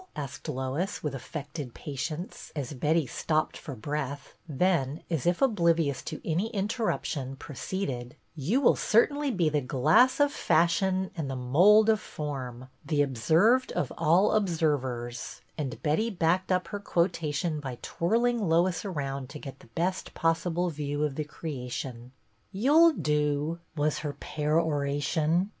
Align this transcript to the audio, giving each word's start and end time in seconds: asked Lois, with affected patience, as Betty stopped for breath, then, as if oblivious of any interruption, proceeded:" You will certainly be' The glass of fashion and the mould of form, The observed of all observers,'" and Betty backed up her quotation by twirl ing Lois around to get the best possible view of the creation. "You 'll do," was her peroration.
asked 0.15 0.49
Lois, 0.49 1.03
with 1.03 1.13
affected 1.13 1.75
patience, 1.75 2.51
as 2.55 2.73
Betty 2.73 3.05
stopped 3.05 3.55
for 3.55 3.75
breath, 3.75 4.33
then, 4.49 5.03
as 5.11 5.27
if 5.27 5.43
oblivious 5.43 6.01
of 6.11 6.19
any 6.25 6.47
interruption, 6.47 7.35
proceeded:" 7.35 8.15
You 8.49 8.61
will 8.61 8.75
certainly 8.75 9.29
be' 9.29 9.47
The 9.49 9.61
glass 9.61 10.19
of 10.19 10.31
fashion 10.31 11.11
and 11.15 11.29
the 11.29 11.35
mould 11.35 11.87
of 11.87 11.99
form, 11.99 12.69
The 12.83 13.03
observed 13.03 13.71
of 13.73 13.93
all 13.95 14.31
observers,'" 14.31 15.41
and 15.59 15.79
Betty 15.83 16.09
backed 16.09 16.51
up 16.51 16.69
her 16.69 16.79
quotation 16.79 17.59
by 17.59 17.77
twirl 17.83 18.25
ing 18.25 18.39
Lois 18.43 18.83
around 18.83 19.29
to 19.29 19.37
get 19.37 19.59
the 19.59 19.67
best 19.67 20.15
possible 20.15 20.71
view 20.71 21.03
of 21.03 21.13
the 21.13 21.25
creation. 21.25 22.11
"You 22.51 22.73
'll 22.75 22.93
do," 22.93 23.59
was 23.75 23.99
her 23.99 24.13
peroration. 24.13 25.49